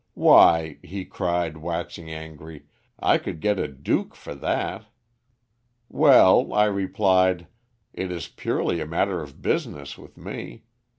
[0.15, 2.65] 'Why,' he cried, waxing angry,
[2.99, 4.87] 'I could get a Duke for that.'"
[5.89, 7.45] "'Well,' I replied,
[7.93, 10.63] 'it is purely a matter of business with me.